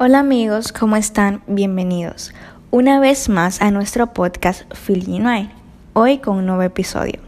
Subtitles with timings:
[0.00, 1.42] Hola amigos, ¿cómo están?
[1.48, 2.32] Bienvenidos
[2.70, 5.48] una vez más a nuestro podcast Feeling
[5.92, 7.18] hoy con un nuevo episodio.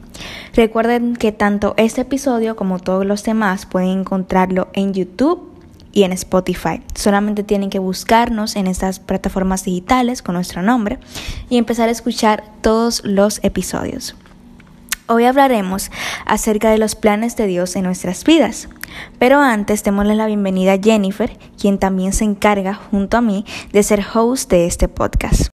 [0.55, 5.51] Recuerden que tanto este episodio como todos los demás pueden encontrarlo en YouTube
[5.91, 6.81] y en Spotify.
[6.95, 11.01] Solamente tienen que buscarnos en estas plataformas digitales con nuestro nombre
[11.49, 14.15] y empezar a escuchar todos los episodios.
[15.13, 15.91] Hoy hablaremos
[16.25, 18.69] acerca de los planes de Dios en nuestras vidas.
[19.19, 23.83] Pero antes démosle la bienvenida a Jennifer, quien también se encarga junto a mí de
[23.83, 25.49] ser host de este podcast.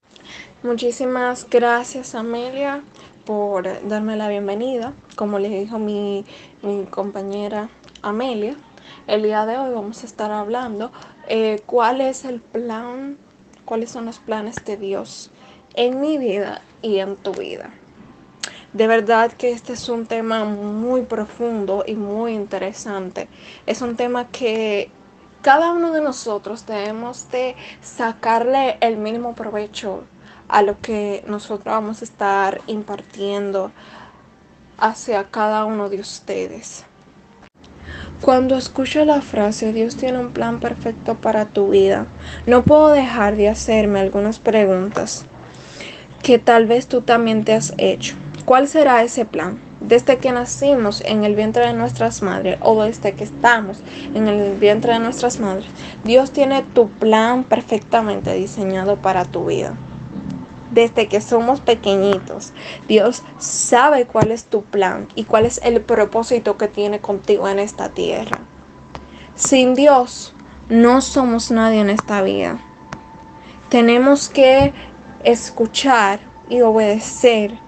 [0.62, 2.84] Muchísimas gracias Amelia
[3.24, 4.92] por darme la bienvenida.
[5.16, 6.24] Como les dijo mi,
[6.62, 7.68] mi compañera
[8.02, 8.54] Amelia,
[9.08, 10.92] el día de hoy vamos a estar hablando
[11.26, 13.18] eh, cuál es el plan,
[13.64, 15.32] cuáles son los planes de Dios
[15.74, 17.72] en mi vida y en tu vida.
[18.72, 23.28] De verdad que este es un tema muy profundo y muy interesante.
[23.66, 24.90] Es un tema que
[25.40, 30.04] cada uno de nosotros debemos de sacarle el mínimo provecho
[30.48, 33.72] a lo que nosotros vamos a estar impartiendo
[34.76, 36.84] hacia cada uno de ustedes.
[38.20, 42.06] Cuando escucho la frase Dios tiene un plan perfecto para tu vida,
[42.46, 45.24] no puedo dejar de hacerme algunas preguntas
[46.22, 48.16] que tal vez tú también te has hecho.
[48.48, 49.58] ¿Cuál será ese plan?
[49.78, 53.82] Desde que nacimos en el vientre de nuestras madres o desde que estamos
[54.14, 55.66] en el vientre de nuestras madres,
[56.02, 59.74] Dios tiene tu plan perfectamente diseñado para tu vida.
[60.70, 62.54] Desde que somos pequeñitos,
[62.88, 67.58] Dios sabe cuál es tu plan y cuál es el propósito que tiene contigo en
[67.58, 68.38] esta tierra.
[69.34, 70.32] Sin Dios,
[70.70, 72.58] no somos nadie en esta vida.
[73.68, 74.72] Tenemos que
[75.22, 77.67] escuchar y obedecer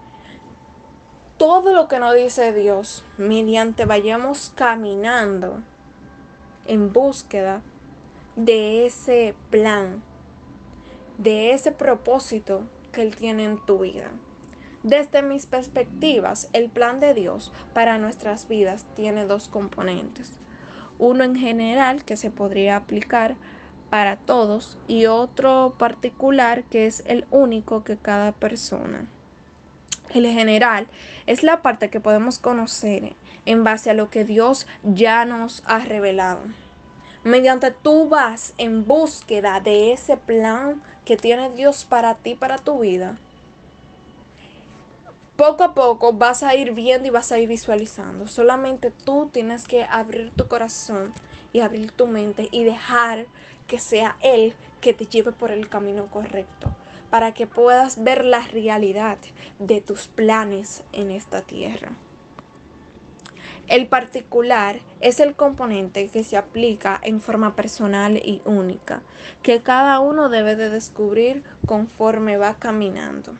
[1.40, 5.62] todo lo que nos dice Dios mediante vayamos caminando
[6.66, 7.62] en búsqueda
[8.36, 10.02] de ese plan,
[11.16, 14.10] de ese propósito que Él tiene en tu vida.
[14.82, 20.34] Desde mis perspectivas, el plan de Dios para nuestras vidas tiene dos componentes.
[20.98, 23.36] Uno en general que se podría aplicar
[23.88, 29.08] para todos y otro particular que es el único que cada persona
[30.10, 30.88] el general
[31.26, 33.14] es la parte que podemos conocer
[33.46, 36.42] en base a lo que Dios ya nos ha revelado.
[37.22, 42.80] Mediante tú vas en búsqueda de ese plan que tiene Dios para ti, para tu
[42.80, 43.18] vida.
[45.36, 48.26] Poco a poco vas a ir viendo y vas a ir visualizando.
[48.26, 51.12] Solamente tú tienes que abrir tu corazón
[51.52, 53.26] y abrir tu mente y dejar
[53.66, 56.74] que sea Él que te lleve por el camino correcto
[57.10, 59.18] para que puedas ver la realidad
[59.58, 61.92] de tus planes en esta tierra.
[63.66, 69.02] El particular es el componente que se aplica en forma personal y única,
[69.42, 73.34] que cada uno debe de descubrir conforme va caminando.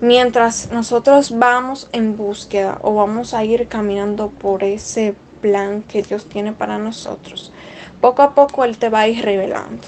[0.00, 6.26] Mientras nosotros vamos en búsqueda o vamos a ir caminando por ese plan que Dios
[6.26, 7.52] tiene para nosotros,
[8.00, 9.82] poco a poco Él te va a ir revelando.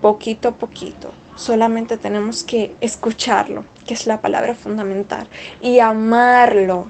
[0.00, 5.28] Poquito a poquito Solamente tenemos que escucharlo, que es la palabra fundamental,
[5.60, 6.88] y amarlo,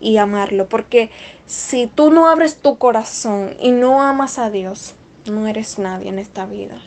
[0.00, 1.10] y amarlo, porque
[1.46, 4.94] si tú no abres tu corazón y no amas a Dios,
[5.26, 6.80] no eres nadie en esta vida.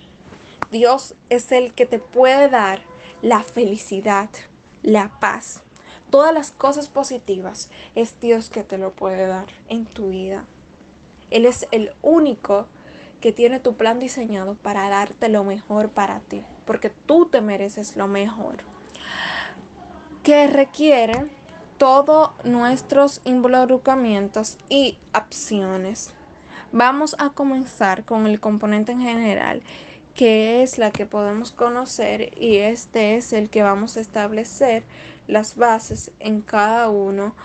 [0.72, 2.82] Dios es el que te puede dar
[3.22, 4.30] la felicidad,
[4.84, 5.64] la paz,
[6.10, 7.72] todas las cosas positivas.
[7.96, 10.46] Es Dios que te lo puede dar en tu vida.
[11.32, 12.68] Él es el único
[13.22, 17.96] que tiene tu plan diseñado para darte lo mejor para ti, porque tú te mereces
[17.96, 18.58] lo mejor.
[20.24, 21.30] Que requiere
[21.78, 26.14] todos nuestros involucramientos y acciones.
[26.72, 29.64] Vamos a comenzar con el componente en general,
[30.14, 34.84] que es la que podemos conocer y este es el que vamos a establecer
[35.28, 37.36] las bases en cada uno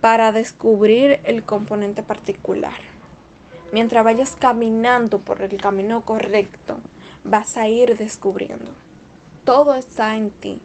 [0.00, 2.97] para descubrir el componente particular.
[3.72, 6.78] Mientras vayas caminando por el camino correcto,
[7.24, 8.72] vas a ir descubriendo.
[9.44, 10.60] Todo está en ti.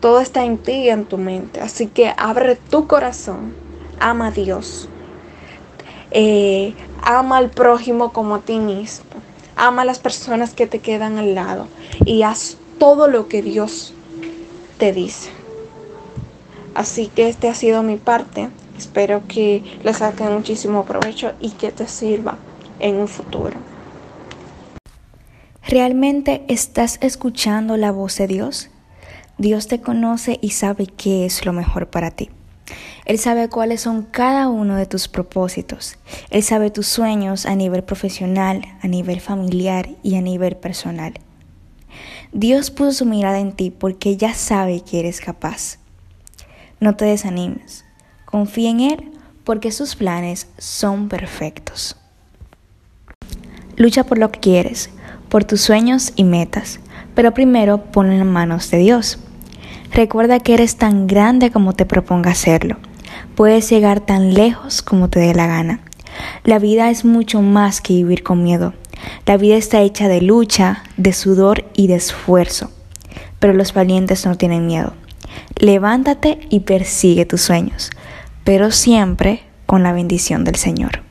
[0.00, 1.60] Todo está en ti y en tu mente.
[1.60, 3.54] Así que abre tu corazón.
[4.00, 4.88] Ama a Dios.
[6.10, 9.04] Eh, ama al prójimo como a ti mismo.
[9.56, 11.68] Ama a las personas que te quedan al lado.
[12.04, 13.92] Y haz todo lo que Dios
[14.78, 15.30] te dice.
[16.74, 18.48] Así que este ha sido mi parte.
[18.80, 22.38] Espero que le saquen muchísimo provecho y que te sirva
[22.78, 23.58] en un futuro.
[25.68, 28.70] ¿Realmente estás escuchando la voz de Dios?
[29.36, 32.30] Dios te conoce y sabe qué es lo mejor para ti.
[33.04, 35.98] Él sabe cuáles son cada uno de tus propósitos.
[36.30, 41.12] Él sabe tus sueños a nivel profesional, a nivel familiar y a nivel personal.
[42.32, 45.76] Dios puso su mirada en ti porque ya sabe que eres capaz.
[46.80, 47.84] No te desanimes.
[48.30, 49.10] Confía en Él
[49.44, 51.96] porque sus planes son perfectos.
[53.76, 54.90] Lucha por lo que quieres,
[55.28, 56.80] por tus sueños y metas,
[57.14, 59.18] pero primero ponlo en manos de Dios.
[59.92, 62.76] Recuerda que eres tan grande como te proponga hacerlo.
[63.34, 65.80] Puedes llegar tan lejos como te dé la gana.
[66.44, 68.74] La vida es mucho más que vivir con miedo.
[69.26, 72.70] La vida está hecha de lucha, de sudor y de esfuerzo.
[73.38, 74.92] Pero los valientes no tienen miedo.
[75.56, 77.90] Levántate y persigue tus sueños,
[78.50, 81.02] pero siempre con la bendición del Señor.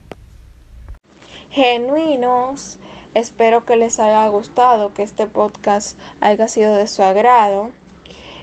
[1.50, 2.80] Genuinos,
[3.14, 7.72] espero que les haya gustado, que este podcast haya sido de su agrado.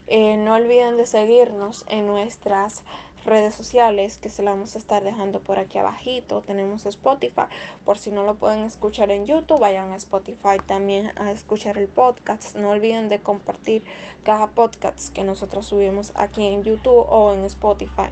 [0.07, 2.85] Eh, no olviden de seguirnos en nuestras
[3.27, 6.41] redes sociales que se la vamos a estar dejando por aquí abajito.
[6.41, 7.49] Tenemos Spotify,
[7.85, 11.89] por si no lo pueden escuchar en YouTube, vayan a Spotify también a escuchar el
[11.89, 12.57] podcast.
[12.57, 13.85] No olviden de compartir
[14.25, 18.09] cada podcast que nosotros subimos aquí en YouTube o en Spotify.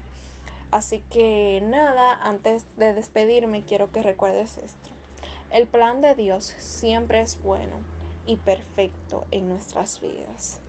[0.74, 4.88] Así que nada, antes de despedirme quiero que recuerdes esto.
[5.50, 7.76] El plan de Dios siempre es bueno
[8.26, 10.60] y perfecto en nuestras vidas.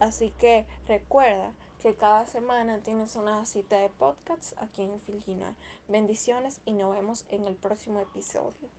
[0.00, 5.58] Así que recuerda que cada semana tienes una cita de podcasts aquí en Filgina.
[5.88, 8.70] Bendiciones y nos vemos en el próximo episodio.